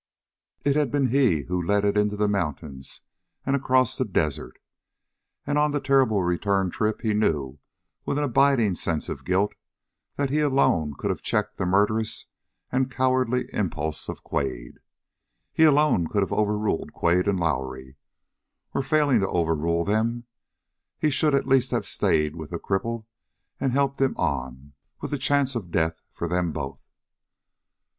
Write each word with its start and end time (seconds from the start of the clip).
It 0.65 0.75
had 0.75 0.89
been 0.89 1.09
he 1.09 1.43
who 1.43 1.61
led 1.61 1.85
it 1.85 1.95
into 1.95 2.15
the 2.17 2.27
mountains 2.27 3.01
and 3.45 3.55
across 3.55 3.99
the 3.99 4.03
desert. 4.03 4.57
And 5.45 5.59
on 5.59 5.69
the 5.73 5.79
terrible 5.79 6.23
return 6.23 6.71
trip 6.71 7.01
he 7.01 7.13
knew, 7.13 7.59
with 8.03 8.17
an 8.17 8.23
abiding 8.23 8.73
sense 8.73 9.09
of 9.09 9.23
guilt, 9.23 9.53
that 10.15 10.31
he 10.31 10.39
alone 10.39 10.95
could 10.97 11.11
have 11.11 11.21
checked 11.21 11.57
the 11.59 11.67
murderous 11.67 12.25
and 12.71 12.89
cowardly 12.89 13.45
impulse 13.53 14.09
of 14.09 14.23
Quade. 14.23 14.79
He 15.53 15.65
alone 15.65 16.07
could 16.07 16.23
have 16.23 16.33
overruled 16.33 16.93
Quade 16.93 17.27
and 17.27 17.39
Lowrie; 17.39 17.95
or, 18.73 18.81
failing 18.81 19.19
to 19.19 19.29
overrule 19.29 19.85
them 19.85 20.23
he 20.97 21.11
should 21.11 21.35
at 21.35 21.45
least 21.45 21.69
have 21.69 21.85
stayed 21.85 22.35
with 22.35 22.49
the 22.49 22.57
cripple 22.57 23.05
and 23.59 23.71
helped 23.71 24.01
him 24.01 24.17
on, 24.17 24.73
with 24.99 25.11
the 25.11 25.19
chance 25.19 25.53
of 25.53 25.69
death 25.69 26.01
for 26.11 26.27
them 26.27 26.51
both. 26.51 26.81